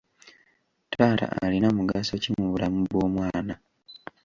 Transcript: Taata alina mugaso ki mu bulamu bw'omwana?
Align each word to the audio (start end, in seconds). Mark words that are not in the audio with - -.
Taata 0.91 1.25
alina 1.45 1.67
mugaso 1.77 2.13
ki 2.21 2.29
mu 2.37 2.45
bulamu 2.51 2.79
bw'omwana? 2.89 3.53